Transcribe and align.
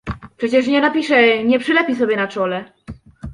"Przecież 0.37 0.67
nie 0.67 0.81
napisze, 0.81 1.43
nie 1.43 1.59
przylepi 1.59 1.95
sobie 1.95 2.15
na 2.17 2.27
czole?" 2.27 2.71